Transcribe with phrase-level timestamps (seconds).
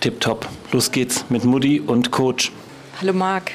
[0.00, 0.48] Tipptopp.
[0.72, 2.52] Los geht's mit Mutti und Coach.
[3.00, 3.52] Hallo Marc.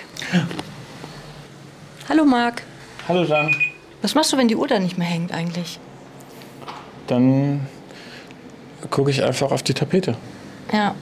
[2.10, 2.64] Hallo Marc.
[3.08, 3.56] Hallo Jan.
[4.02, 5.80] Was machst du, wenn die Uhr da nicht mehr hängt eigentlich?
[7.08, 7.68] Dann
[8.90, 10.16] gucke ich einfach auf die Tapete.
[10.72, 10.96] Ja.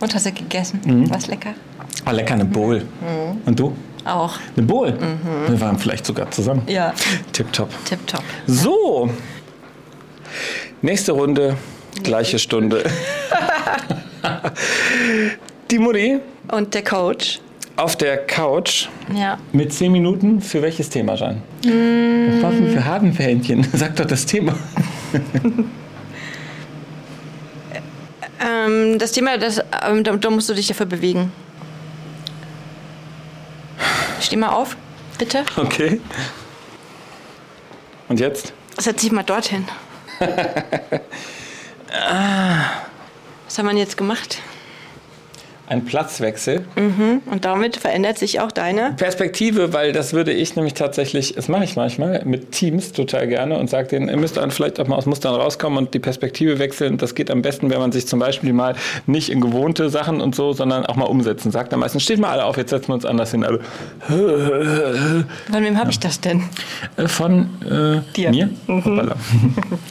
[0.00, 0.80] Und hast du gegessen?
[0.84, 1.10] Mhm.
[1.10, 1.54] War's lecker?
[2.04, 2.80] War lecker, eine Bowl.
[2.80, 3.40] Mhm.
[3.46, 3.76] Und du?
[4.04, 4.38] Auch.
[4.56, 4.92] Eine Bowl?
[4.92, 5.48] Mhm.
[5.48, 6.62] Wir waren vielleicht sogar zusammen.
[6.66, 6.92] Ja.
[7.32, 7.70] Tipptopp.
[7.84, 8.22] Tipptopp.
[8.46, 9.10] So.
[10.82, 11.56] Nächste Runde,
[12.02, 12.84] gleiche Stunde.
[15.70, 16.18] die Mutti
[16.50, 17.40] Und der Coach.
[17.76, 19.38] auf der Couch Ja.
[19.52, 21.42] mit 10 Minuten für welches Thema, Jan?
[21.64, 22.42] Mm.
[22.42, 23.66] Was denn für Hasenfähnchen?
[23.72, 24.54] Sag doch das Thema.
[28.40, 31.32] Ähm, das Thema, das, ähm, da, da musst du dich dafür bewegen.
[34.20, 34.76] Steh mal auf,
[35.18, 35.44] bitte.
[35.56, 36.00] Okay.
[38.08, 38.52] Und jetzt?
[38.78, 39.64] Setz dich mal dorthin.
[43.44, 44.38] Was haben wir jetzt gemacht?
[45.66, 46.64] Ein Platzwechsel.
[46.76, 48.94] Und damit verändert sich auch deine.
[48.96, 53.58] Perspektive, weil das würde ich nämlich tatsächlich, das mache ich manchmal mit Teams total gerne
[53.58, 56.58] und sage denen, ihr müsst dann vielleicht auch mal aus Mustern rauskommen und die Perspektive
[56.58, 56.98] wechseln.
[56.98, 58.74] Das geht am besten, wenn man sich zum Beispiel mal
[59.06, 61.50] nicht in gewohnte Sachen und so, sondern auch mal umsetzen.
[61.50, 63.44] Sagt dann meistens, steht mal alle auf, jetzt setzen wir uns anders hin.
[63.44, 63.58] Also,
[64.08, 66.42] Von wem habe ich das denn?
[66.96, 68.30] äh, von äh, Dir.
[68.30, 68.50] mir.
[68.68, 69.16] Hoppala.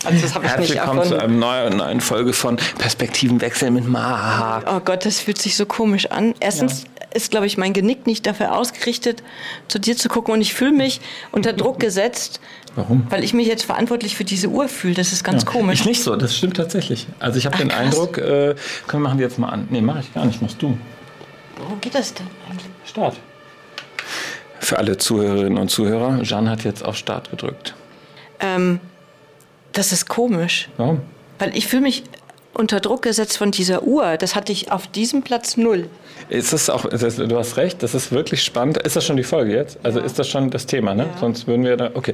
[0.06, 3.88] Also das habe ich Herzlich nicht willkommen zu einer neuen, neuen Folge von Perspektivenwechsel mit
[3.88, 4.62] Maha.
[4.68, 6.34] Oh Gott, das fühlt sich so komisch an.
[6.40, 9.24] Erstens ist, glaube ich, mein Genick nicht dafür ausgerichtet,
[9.68, 10.34] zu dir zu gucken.
[10.34, 12.40] Und ich fühle mich unter Druck gesetzt,
[12.76, 13.06] Warum?
[13.10, 14.96] weil ich mich jetzt verantwortlich für diese Uhr fühle.
[14.96, 15.82] Das ist ganz komisch.
[15.82, 17.08] Ich nicht so, das stimmt tatsächlich.
[17.20, 17.80] Also ich habe den krass.
[17.80, 18.56] Eindruck, äh,
[18.88, 19.68] können wir machen die jetzt mal an.
[19.70, 20.78] Nee, mache ich gar nicht, machst du.
[21.70, 22.66] Wo geht das denn eigentlich?
[22.86, 23.16] Start.
[24.60, 27.76] Für alle Zuhörerinnen und Zuhörer, Jeanne hat jetzt auf Start gedrückt.
[28.40, 28.80] Ähm,
[29.74, 30.70] das ist komisch.
[30.78, 31.02] Warum?
[31.40, 32.04] Weil ich fühle mich
[32.54, 34.18] unter Druck gesetzt von dieser Uhr.
[34.18, 35.88] Das hatte ich auf diesem Platz null.
[36.30, 38.78] Ist das auch, ist das, du hast recht, das ist wirklich spannend.
[38.78, 39.78] Ist das schon die Folge jetzt?
[39.84, 41.08] Also ist das schon das Thema, ne?
[41.20, 42.14] Sonst würden wir da, okay.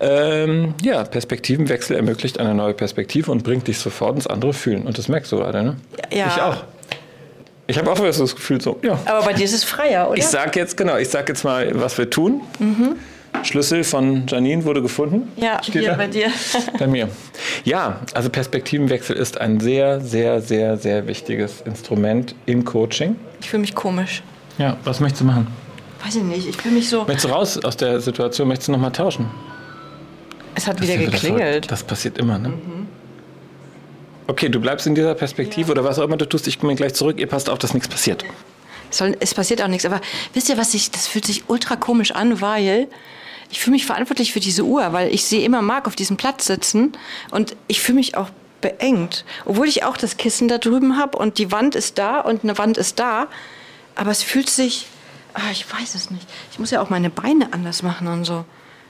[0.00, 4.86] Ähm, ja, Perspektivenwechsel ermöglicht eine neue Perspektive und bringt dich sofort ins andere Fühlen.
[4.86, 5.76] Und das merkst du gerade, ne?
[6.12, 6.26] Ja.
[6.26, 6.56] Ich auch.
[7.66, 8.98] Ich habe auch so das Gefühl so, ja.
[9.04, 10.18] Aber bei dir ist es freier, oder?
[10.18, 12.40] Ich sag jetzt, genau, ich sag jetzt mal, was wir tun.
[13.44, 15.30] Schlüssel von Janine wurde gefunden.
[15.36, 15.96] ja, Steht hier da?
[15.96, 16.30] bei dir.
[16.78, 17.08] Bei mir.
[17.64, 23.16] Ja, also Perspektivenwechsel ist ein sehr, sehr, sehr, sehr wichtiges Instrument im Coaching.
[23.40, 24.22] Ich fühle mich komisch.
[24.58, 25.46] Ja, was möchtest du machen?
[26.04, 26.48] Weiß ich nicht.
[26.48, 27.04] Ich fühle mich so.
[27.04, 28.48] Möchtest du raus aus der Situation?
[28.48, 29.26] Möchtest du nochmal tauschen?
[30.54, 31.70] Es hat Das wieder ja geklingelt.
[31.70, 32.52] Das passiert immer, ne?
[34.26, 36.46] Okay, du bleibst in dieser Perspektive oder was auch immer du tust.
[36.48, 37.18] Ich komme gleich zurück.
[37.18, 38.24] Ihr passt auf, dass nichts passiert.
[38.90, 39.86] Es, soll, es passiert auch nichts.
[39.86, 40.00] Aber
[40.34, 42.88] wisst ihr, was ich, das fühlt sich ultra komisch an, weil
[43.50, 46.46] ich fühle mich verantwortlich für diese Uhr, weil ich sehe immer Marc auf diesem Platz
[46.46, 46.92] sitzen
[47.30, 48.28] und ich fühle mich auch
[48.60, 49.24] beengt.
[49.44, 52.58] Obwohl ich auch das Kissen da drüben habe und die Wand ist da und eine
[52.58, 53.28] Wand ist da.
[53.94, 54.86] Aber es fühlt sich,
[55.34, 56.26] ah, ich weiß es nicht.
[56.52, 58.44] Ich muss ja auch meine Beine anders machen und so.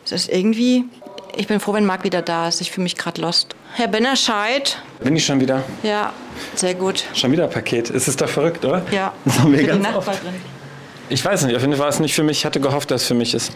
[0.04, 0.84] Es ist irgendwie,
[1.36, 2.60] ich bin froh, wenn Marc wieder da ist.
[2.60, 3.54] Ich fühle mich gerade lost.
[3.74, 4.78] Herr Bennerscheid.
[5.00, 5.62] Bin ich schon wieder?
[5.82, 6.12] Ja,
[6.54, 7.04] sehr gut.
[7.14, 7.90] Schon wieder Paket.
[7.90, 8.82] Ist es doch verrückt, oder?
[8.90, 10.20] Ja, Das haben wir für die ganz oft.
[11.10, 12.38] Ich weiß nicht, auf jeden Fall war es nicht für mich.
[12.38, 13.52] Ich hatte gehofft, dass es für mich ist.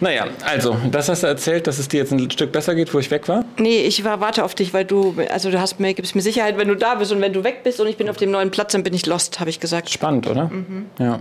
[0.00, 2.98] Naja, also, das hast du erzählt, dass es dir jetzt ein Stück besser geht, wo
[2.98, 3.44] ich weg war.
[3.58, 6.58] Nee, ich war, warte auf dich, weil du, also du hast mir, gibst mir Sicherheit,
[6.58, 8.50] wenn du da bist und wenn du weg bist und ich bin auf dem neuen
[8.50, 9.90] Platz, dann bin ich lost, habe ich gesagt.
[9.90, 10.50] Spannend, oder?
[10.98, 11.20] Ja.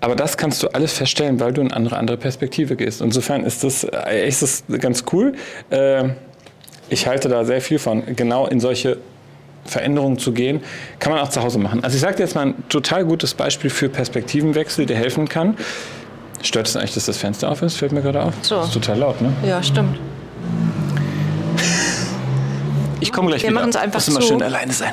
[0.00, 3.00] Aber das kannst du alles feststellen, weil du in eine andere, andere Perspektive gehst.
[3.00, 5.32] Insofern ist das, äh, ist das ganz cool.
[5.70, 6.10] Äh,
[6.90, 8.98] ich halte da sehr viel von, genau in solche
[9.64, 10.60] Veränderungen zu gehen,
[10.98, 11.84] kann man auch zu Hause machen.
[11.84, 15.56] Also ich sage dir jetzt mal ein total gutes Beispiel für Perspektivenwechsel, der helfen kann.
[16.42, 17.76] Stört es eigentlich, dass das Fenster auf ist?
[17.76, 18.32] Fällt mir gerade auf.
[18.42, 18.56] So.
[18.56, 19.32] Das ist total laut, ne?
[19.46, 19.98] Ja, stimmt.
[23.02, 23.60] Ich komme gleich Wir wieder.
[23.60, 24.26] machen's einfach Muss immer zu.
[24.26, 24.92] schön alleine sein.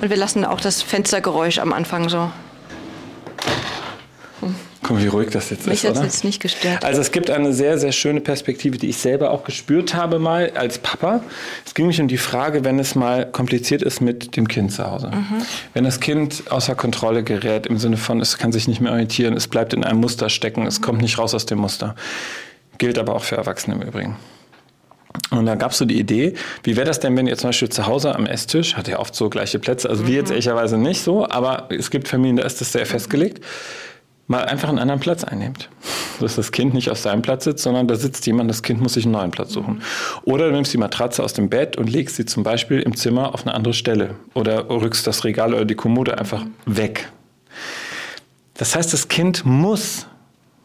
[0.00, 2.30] Und wir lassen auch das Fenstergeräusch am Anfang so.
[4.86, 6.04] Guck mal, wie ruhig das jetzt Mich ist, hat oder?
[6.04, 6.84] jetzt nicht gestört.
[6.84, 10.52] Also es gibt eine sehr, sehr schöne Perspektive, die ich selber auch gespürt habe mal
[10.54, 11.22] als Papa.
[11.64, 14.88] Es ging mich um die Frage, wenn es mal kompliziert ist mit dem Kind zu
[14.88, 15.10] Hause.
[15.74, 19.36] Wenn das Kind außer Kontrolle gerät, im Sinne von, es kann sich nicht mehr orientieren,
[19.36, 21.96] es bleibt in einem Muster stecken, es kommt nicht raus aus dem Muster.
[22.78, 24.16] Gilt aber auch für Erwachsene im Übrigen.
[25.32, 27.70] Und da gab es so die Idee, wie wäre das denn, wenn ihr zum Beispiel
[27.70, 31.02] zu Hause am Esstisch, hat ja oft so gleiche Plätze, also wir jetzt ehrlicherweise nicht
[31.02, 33.40] so, aber es gibt Familien, da ist das sehr festgelegt,
[34.26, 35.68] mal einfach einen anderen Platz einnehmt.
[36.20, 38.94] Dass das Kind nicht auf seinem Platz sitzt, sondern da sitzt jemand, das Kind muss
[38.94, 39.82] sich einen neuen Platz suchen.
[40.24, 43.34] Oder du nimmst die Matratze aus dem Bett und legst sie zum Beispiel im Zimmer
[43.34, 44.14] auf eine andere Stelle.
[44.34, 47.10] Oder rückst das Regal oder die Kommode einfach weg.
[48.54, 50.06] Das heißt, das Kind muss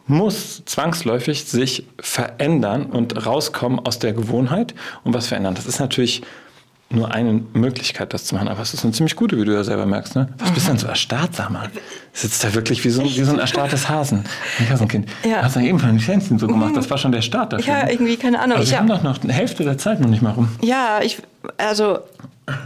[0.06, 4.74] muss zwangsläufig sich verändern und rauskommen aus der Gewohnheit
[5.04, 5.54] und was verändern.
[5.54, 6.22] Das ist natürlich
[6.94, 8.48] nur eine Möglichkeit, das zu machen.
[8.48, 10.14] Aber es ist eine ziemlich gute, wie du ja selber merkst.
[10.16, 10.28] Ne?
[10.38, 11.70] Was bist du denn so erstarrt, sag mal?
[12.12, 14.24] Sitzt da wirklich wie so, wie so ein erstarrtes Hasen.
[14.58, 15.08] Ein Hasenkind.
[15.24, 15.38] Ja.
[15.38, 16.76] Du hast ja eben von den Schänzchen so gemacht.
[16.76, 17.72] Das war schon der Start dafür.
[17.72, 17.92] Ja, ne?
[17.92, 18.58] irgendwie, keine Ahnung.
[18.58, 20.48] Aber wir haben doch noch eine Hälfte der Zeit noch nicht mal rum.
[20.62, 21.18] Ja, ich,
[21.58, 22.00] also,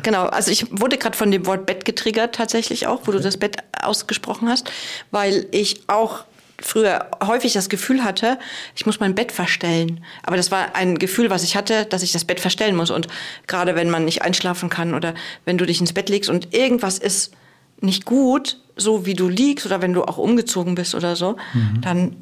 [0.03, 0.27] genau.
[0.27, 3.57] Also ich wurde gerade von dem Wort Bett getriggert tatsächlich auch, wo du das Bett
[3.81, 4.71] ausgesprochen hast,
[5.11, 6.25] weil ich auch
[6.61, 8.39] früher häufig das Gefühl hatte,
[8.75, 10.03] ich muss mein Bett verstellen.
[10.23, 12.91] Aber das war ein Gefühl, was ich hatte, dass ich das Bett verstellen muss.
[12.91, 13.09] Und
[13.47, 15.15] gerade wenn man nicht einschlafen kann oder
[15.45, 17.33] wenn du dich ins Bett legst und irgendwas ist
[17.81, 21.81] nicht gut, so wie du liegst oder wenn du auch umgezogen bist oder so, mhm.
[21.83, 22.17] dann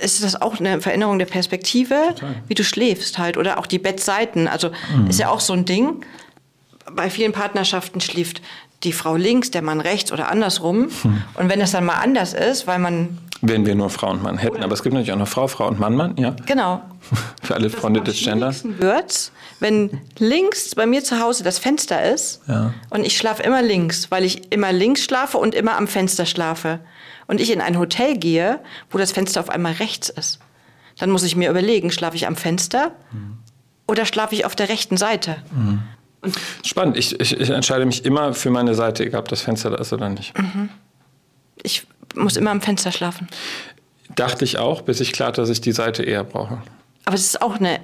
[0.00, 2.36] ist das auch eine Veränderung der Perspektive, Total.
[2.46, 3.36] wie du schläfst halt.
[3.36, 4.46] Oder auch die Bettseiten.
[4.46, 5.08] Also mhm.
[5.08, 6.04] ist ja auch so ein Ding.
[6.92, 8.40] Bei vielen Partnerschaften schläft
[8.84, 10.88] die Frau links, der Mann rechts oder andersrum.
[11.02, 11.22] Mhm.
[11.34, 14.38] Und wenn das dann mal anders ist, weil man wenn wir nur Frau und Mann
[14.38, 14.62] hätten.
[14.62, 16.34] Aber es gibt natürlich auch noch Frau, Frau und Mann, Mann, ja.
[16.46, 16.82] Genau.
[17.42, 18.64] Für alle Freunde des Genders.
[18.64, 22.74] wird, wenn links bei mir zu Hause das Fenster ist ja.
[22.90, 26.80] und ich schlafe immer links, weil ich immer links schlafe und immer am Fenster schlafe.
[27.26, 30.40] Und ich in ein Hotel gehe, wo das Fenster auf einmal rechts ist.
[30.98, 33.38] Dann muss ich mir überlegen, schlafe ich am Fenster mhm.
[33.86, 35.36] oder schlafe ich auf der rechten Seite?
[35.52, 35.82] Mhm.
[36.64, 36.96] Spannend.
[36.96, 39.92] Ich, ich, ich, entscheide mich immer für meine Seite, egal ob das Fenster da ist
[39.92, 40.36] oder nicht.
[40.36, 40.70] Mhm.
[41.62, 43.28] Ich muss immer am Fenster schlafen.
[44.14, 46.62] Dachte ich auch, bis ich klar, dass ich die Seite eher brauche.
[47.04, 47.80] Aber es ist auch eine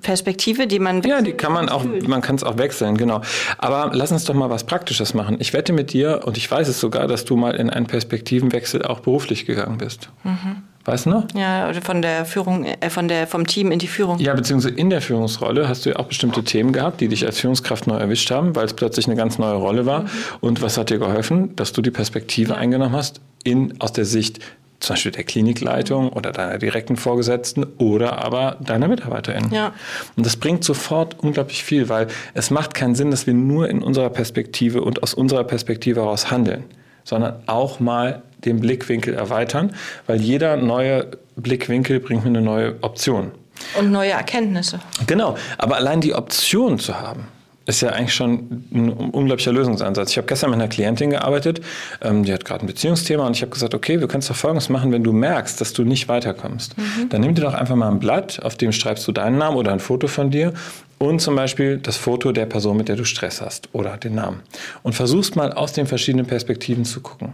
[0.00, 3.20] Perspektive, die man Ja, die kann man auch, man kann es auch wechseln, genau.
[3.58, 5.36] Aber lass uns doch mal was Praktisches machen.
[5.38, 8.84] Ich wette mit dir, und ich weiß es sogar, dass du mal in einen Perspektivenwechsel
[8.84, 10.08] auch beruflich gegangen bist.
[10.24, 10.62] Mhm.
[10.84, 11.26] Weißt du noch?
[11.34, 14.18] Ja, oder von der Führung, äh, von der, vom Team in die Führung.
[14.18, 17.38] Ja, beziehungsweise in der Führungsrolle hast du ja auch bestimmte Themen gehabt, die dich als
[17.38, 20.02] Führungskraft neu erwischt haben, weil es plötzlich eine ganz neue Rolle war.
[20.02, 20.08] Mhm.
[20.40, 21.54] Und was hat dir geholfen?
[21.54, 22.58] Dass du die Perspektive ja.
[22.58, 24.40] eingenommen hast, in, aus der Sicht
[24.82, 29.50] zum Beispiel der Klinikleitung oder deiner direkten Vorgesetzten oder aber deiner Mitarbeiterin.
[29.52, 29.72] Ja.
[30.16, 33.82] Und das bringt sofort unglaublich viel, weil es macht keinen Sinn, dass wir nur in
[33.82, 36.64] unserer Perspektive und aus unserer Perspektive heraus handeln,
[37.04, 39.74] sondern auch mal den Blickwinkel erweitern,
[40.06, 43.32] weil jeder neue Blickwinkel bringt mir eine neue Option.
[43.78, 44.80] Und neue Erkenntnisse.
[45.06, 47.28] Genau, aber allein die Option zu haben,
[47.72, 50.10] ist ja eigentlich schon ein unglaublicher Lösungsansatz.
[50.10, 51.60] Ich habe gestern mit einer Klientin gearbeitet,
[52.02, 54.36] ähm, die hat gerade ein Beziehungsthema und ich habe gesagt, okay, wir können es doch
[54.36, 56.76] Folgendes machen, wenn du merkst, dass du nicht weiterkommst.
[56.76, 57.08] Mhm.
[57.08, 59.72] Dann nimm dir doch einfach mal ein Blatt, auf dem schreibst du deinen Namen oder
[59.72, 60.52] ein Foto von dir
[60.98, 64.40] und zum Beispiel das Foto der Person, mit der du Stress hast oder den Namen.
[64.82, 67.32] Und versuchst mal aus den verschiedenen Perspektiven zu gucken.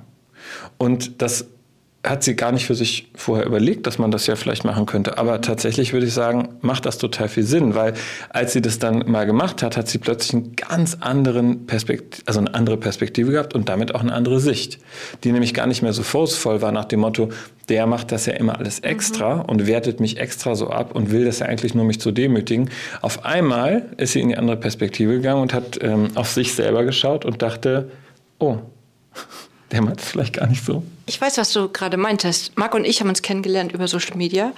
[0.79, 1.47] Und das
[2.05, 5.19] hat sie gar nicht für sich vorher überlegt, dass man das ja vielleicht machen könnte.
[5.19, 7.95] Aber tatsächlich würde ich sagen, macht das total viel Sinn, weil
[8.31, 12.39] als sie das dann mal gemacht hat, hat sie plötzlich einen ganz anderen Perspektive, also
[12.39, 14.79] eine andere Perspektive gehabt und damit auch eine andere Sicht,
[15.25, 17.31] die nämlich gar nicht mehr so forcevoll war nach dem Motto,
[17.69, 19.43] der macht das ja immer alles extra mhm.
[19.43, 22.71] und wertet mich extra so ab und will das ja eigentlich nur mich zu demütigen.
[23.03, 26.85] Auf einmal ist sie in die andere Perspektive gegangen und hat ähm, auf sich selber
[26.85, 27.91] geschaut und dachte,
[28.39, 28.59] oh,
[29.71, 30.83] der meint es vielleicht gar nicht so.
[31.07, 32.57] Ich weiß, was du gerade meintest.
[32.57, 34.53] Marc und ich haben uns kennengelernt über Social Media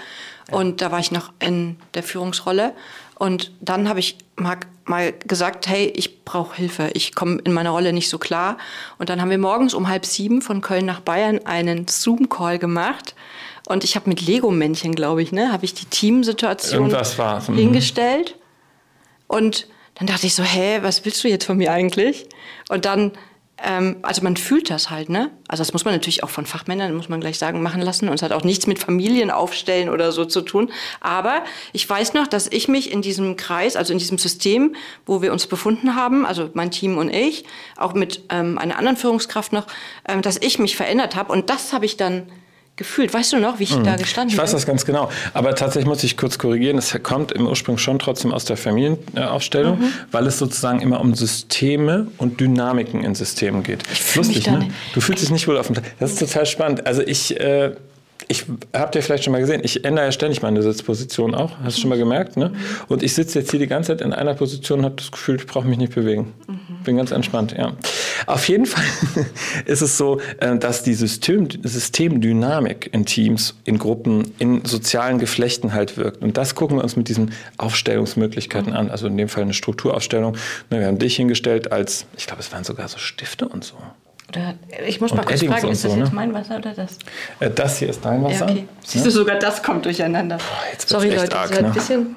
[0.50, 2.72] und da war ich noch in der Führungsrolle.
[3.16, 7.70] Und dann habe ich Marc mal gesagt, hey, ich brauche Hilfe, ich komme in meiner
[7.70, 8.56] Rolle nicht so klar.
[8.98, 13.14] Und dann haben wir morgens um halb sieben von Köln nach Bayern einen Zoom-Call gemacht.
[13.66, 17.54] Und ich habe mit Lego-Männchen, glaube ich, ne, habe ich die Teamsituation mhm.
[17.54, 18.36] hingestellt.
[19.26, 22.26] Und dann dachte ich so, hä, was willst du jetzt von mir eigentlich?
[22.70, 23.12] Und dann
[23.62, 25.30] ähm, also man fühlt das halt, ne?
[25.48, 28.08] Also das muss man natürlich auch von Fachmännern, muss man gleich sagen, machen lassen.
[28.08, 30.70] Und es hat auch nichts mit Familien aufstellen oder so zu tun.
[31.00, 34.74] Aber ich weiß noch, dass ich mich in diesem Kreis, also in diesem System,
[35.06, 37.44] wo wir uns befunden haben, also mein Team und ich,
[37.76, 39.66] auch mit ähm, einer anderen Führungskraft noch,
[40.08, 41.32] ähm, dass ich mich verändert habe.
[41.32, 42.30] Und das habe ich dann
[42.80, 43.12] gefühlt.
[43.12, 43.84] Weißt du noch, wie ich mhm.
[43.84, 44.36] da gestanden bin?
[44.36, 45.10] Ich weiß das ganz genau.
[45.34, 46.78] Aber tatsächlich muss ich kurz korrigieren.
[46.78, 49.92] Es kommt im Ursprung schon trotzdem aus der Familienaufstellung, mhm.
[50.10, 53.82] weil es sozusagen immer um Systeme und Dynamiken in Systemen geht.
[53.92, 54.68] Ich Lustig, ne?
[54.94, 55.76] Du fühlst dich nicht wohl auf dem.
[55.98, 56.86] Das ist total spannend.
[56.86, 57.38] Also ich.
[57.38, 57.72] Äh,
[58.30, 61.58] ich habt ihr vielleicht schon mal gesehen, ich ändere ja ständig meine Sitzposition auch.
[61.64, 62.52] Hast du schon mal gemerkt, ne?
[62.86, 65.34] Und ich sitze jetzt hier die ganze Zeit in einer Position und habe das Gefühl,
[65.34, 66.32] ich brauche mich nicht bewegen.
[66.46, 66.84] Mhm.
[66.84, 67.72] Bin ganz entspannt, ja.
[68.26, 68.84] Auf jeden Fall
[69.66, 75.72] ist es so, äh, dass die System, Systemdynamik in Teams, in Gruppen, in sozialen Geflechten
[75.72, 76.22] halt wirkt.
[76.22, 78.92] Und das gucken wir uns mit diesen Aufstellungsmöglichkeiten an.
[78.92, 80.36] Also in dem Fall eine Strukturaufstellung.
[80.68, 83.74] Wir haben dich hingestellt als, ich glaube, es waren sogar so Stifte und so.
[84.30, 84.54] Oder,
[84.86, 86.14] ich muss mal kurz fragen, ist das so, jetzt ne?
[86.14, 86.98] mein Wasser oder das?
[87.40, 88.46] Äh, das hier ist dein Wasser.
[88.46, 88.68] Ja, okay.
[88.84, 90.36] Siehst du, sogar das kommt durcheinander.
[90.36, 91.66] Boah, Sorry Leute, arg, ne?
[91.66, 92.16] ein bisschen...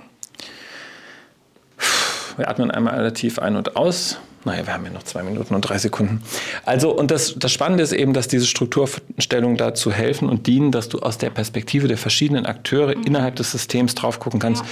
[2.38, 4.18] Wir atmen einmal relativ ein und aus.
[4.46, 6.22] Naja, wir haben ja noch zwei Minuten und drei Sekunden.
[6.66, 10.90] Also, und das, das Spannende ist eben, dass diese Strukturstellungen dazu helfen und dienen, dass
[10.90, 13.04] du aus der Perspektive der verschiedenen Akteure mhm.
[13.04, 14.64] innerhalb des Systems drauf gucken kannst.
[14.64, 14.70] Ja.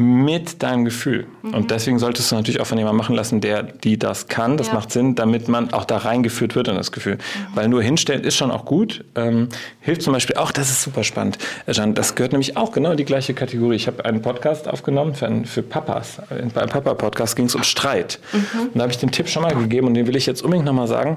[0.00, 1.26] Mit deinem Gefühl.
[1.42, 1.54] Mhm.
[1.54, 4.56] Und deswegen solltest du natürlich auch von jemandem machen lassen, der die das kann.
[4.56, 4.74] Das ja.
[4.74, 7.16] macht Sinn, damit man auch da reingeführt wird in das Gefühl.
[7.16, 7.56] Mhm.
[7.56, 9.04] Weil nur hinstellen ist schon auch gut.
[9.16, 9.48] Ähm,
[9.80, 12.92] hilft zum Beispiel auch, das ist super spannend, äh, Jan, das gehört nämlich auch genau
[12.92, 13.74] in die gleiche Kategorie.
[13.74, 16.18] Ich habe einen Podcast aufgenommen für, für Papas.
[16.54, 18.20] Beim Papa-Podcast ging es um Streit.
[18.32, 18.60] Mhm.
[18.60, 20.64] Und da habe ich den Tipp schon mal gegeben und den will ich jetzt unbedingt
[20.64, 21.16] nochmal sagen.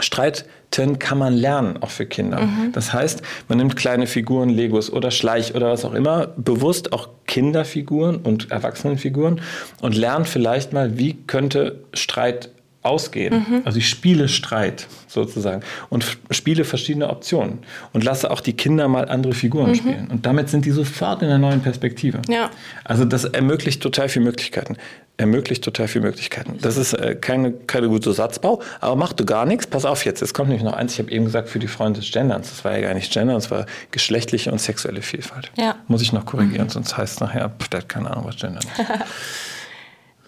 [0.00, 2.40] Streiten kann man lernen, auch für Kinder.
[2.40, 2.72] Mhm.
[2.72, 7.08] Das heißt, man nimmt kleine Figuren, Legos oder Schleich oder was auch immer, bewusst auch
[7.26, 9.40] Kinderfiguren und Erwachsenenfiguren
[9.80, 12.50] und lernt vielleicht mal, wie könnte Streit
[12.82, 13.46] ausgehen.
[13.48, 13.62] Mhm.
[13.64, 17.58] Also ich spiele Streit sozusagen und spiele verschiedene Optionen
[17.92, 19.74] und lasse auch die Kinder mal andere Figuren mhm.
[19.74, 20.08] spielen.
[20.10, 22.20] Und damit sind die sofort in einer neuen Perspektive.
[22.28, 22.50] Ja.
[22.84, 24.76] Also das ermöglicht total viele Möglichkeiten.
[25.16, 26.58] Ermöglicht total viele Möglichkeiten.
[26.60, 29.66] Das ist äh, keine, keine gute Satzbau, aber mach du gar nichts.
[29.66, 30.92] Pass auf jetzt, es kommt nämlich noch eins.
[30.92, 32.50] Ich habe eben gesagt, für die Freunde des Genderns.
[32.50, 35.50] Das war ja gar nicht Gender, das war geschlechtliche und sexuelle Vielfalt.
[35.56, 35.74] Ja.
[35.88, 36.70] Muss ich noch korrigieren, mhm.
[36.70, 38.68] sonst heißt es nachher, pff, der hat keine Ahnung, was Gender ist.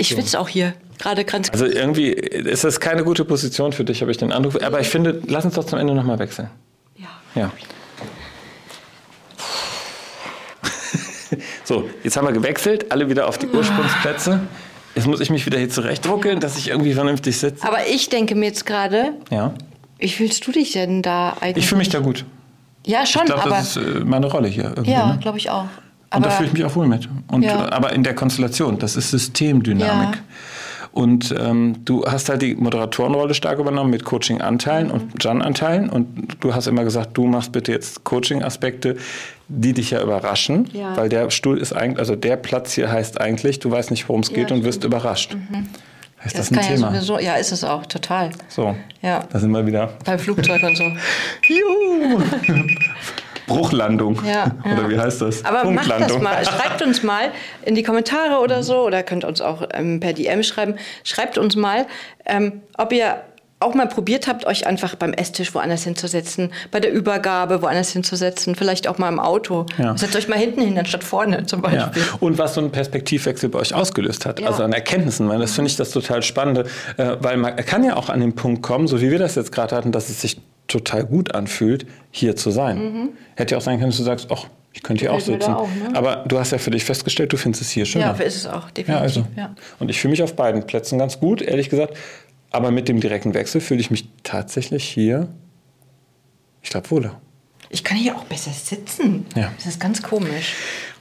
[0.01, 0.75] ich schwitze auch hier.
[0.99, 4.63] Gerade ganz Also irgendwie ist das keine gute Position für dich, habe ich den Eindruck.
[4.63, 6.51] Aber ich finde, lass uns doch zum Ende nochmal wechseln.
[6.97, 7.09] Ja.
[7.35, 7.51] Ja.
[11.65, 14.41] so, jetzt haben wir gewechselt, alle wieder auf die Ursprungsplätze.
[14.95, 17.67] Jetzt muss ich mich wieder hier zurechtruckeln, dass ich irgendwie vernünftig sitze.
[17.67, 19.55] Aber ich denke mir jetzt gerade, ja.
[19.99, 21.65] wie fühlst du dich denn da eigentlich?
[21.65, 22.25] Ich fühle mich da gut.
[22.87, 23.51] Ja, schon, ich glaub, aber...
[23.51, 24.75] das ist äh, meine Rolle hier.
[24.85, 25.19] Ja, ne?
[25.21, 25.67] glaube ich auch.
[26.11, 27.09] Aber und da fühle ich mich auch wohl mit.
[27.29, 27.71] Und, ja.
[27.71, 30.17] Aber in der Konstellation, das ist Systemdynamik.
[30.17, 30.23] Ja.
[30.93, 34.93] Und ähm, du hast halt die Moderatorenrolle stark übernommen mit Coaching-Anteilen mhm.
[34.93, 35.89] und Jan-Anteilen.
[35.89, 38.97] Und du hast immer gesagt, du machst bitte jetzt Coaching-Aspekte,
[39.47, 40.69] die dich ja überraschen.
[40.73, 40.97] Ja.
[40.97, 44.23] Weil der Stuhl ist eigentlich, also der Platz hier heißt eigentlich, du weißt nicht, worum
[44.23, 45.35] es geht und wirst überrascht.
[45.35, 45.69] Mhm.
[46.25, 46.89] Ist das, das ein Thema?
[46.89, 48.31] Ja, sowieso, ja, ist es auch, total.
[48.49, 49.25] So, ja.
[49.33, 49.91] da sind wir wieder.
[50.05, 50.85] Beim Flugzeug und so.
[51.49, 52.21] Juhu!
[53.51, 54.21] Bruchlandung.
[54.27, 55.45] Ja, oder wie heißt das?
[55.45, 56.45] Aber macht das mal.
[56.45, 57.31] Schreibt uns mal
[57.65, 60.75] in die Kommentare oder so oder könnt uns auch ähm, per DM schreiben.
[61.05, 61.87] Schreibt uns mal,
[62.27, 63.23] ähm, ob ihr
[63.61, 68.55] auch mal probiert habt, euch einfach beim Esstisch woanders hinzusetzen, bei der Übergabe woanders hinzusetzen,
[68.55, 69.67] vielleicht auch mal im Auto.
[69.77, 69.97] Ja.
[69.99, 72.03] Setzt euch mal hinten hin, anstatt vorne zum Beispiel.
[72.03, 72.19] Ja.
[72.21, 74.47] Und was so ein Perspektivwechsel bei euch ausgelöst hat, ja.
[74.47, 76.65] also an Erkenntnissen, weil das finde ich das total Spannende,
[76.97, 79.53] äh, weil man kann ja auch an den Punkt kommen, so wie wir das jetzt
[79.53, 82.79] gerade hatten, dass es sich total gut anfühlt, hier zu sein.
[82.79, 83.09] Mhm.
[83.37, 85.53] Hätte ja auch sein können, dass du sagst, ach, ich könnte hier auch sitzen.
[85.53, 85.95] Auch, ne?
[85.95, 88.17] Aber du hast ja für dich festgestellt, du findest es hier schöner.
[88.19, 88.95] Ja, ist es auch, definitiv.
[88.95, 89.27] Ja, also.
[89.37, 89.55] Ja.
[89.79, 91.97] Und ich fühle mich auf beiden Plätzen ganz gut, ehrlich gesagt.
[92.53, 95.29] Aber mit dem direkten Wechsel fühle ich mich tatsächlich hier,
[96.63, 97.21] ich glaube, wohler.
[97.69, 99.27] Ich kann hier auch besser sitzen.
[99.37, 99.53] Ja.
[99.57, 100.55] Das ist ganz komisch.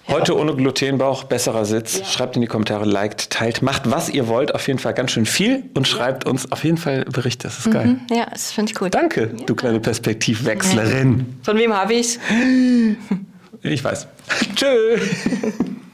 [0.09, 1.99] Heute ohne Glutenbauch, besserer Sitz.
[1.99, 2.05] Ja.
[2.05, 4.55] Schreibt in die Kommentare, liked, teilt, macht was ihr wollt.
[4.55, 6.31] Auf jeden Fall ganz schön viel und schreibt ja.
[6.31, 7.43] uns auf jeden Fall Berichte.
[7.43, 7.71] Das ist mhm.
[7.71, 7.99] geil.
[8.09, 8.93] Ja, das finde ich gut.
[8.93, 9.45] Danke, ja.
[9.45, 11.37] du kleine Perspektivwechslerin.
[11.43, 12.19] Von wem habe ich's?
[13.61, 14.07] Ich weiß.
[14.55, 14.97] Tschö.